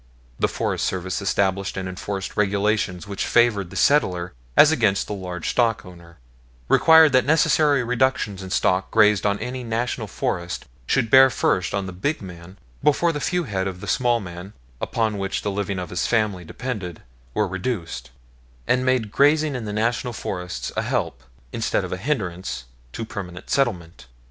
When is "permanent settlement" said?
23.05-24.07